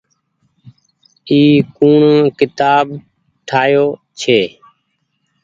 [1.29, 1.39] اي
[1.77, 2.01] ڪوڻ
[2.37, 2.85] ڪيتآب
[3.47, 3.85] ٺآيو
[4.19, 4.41] ڇي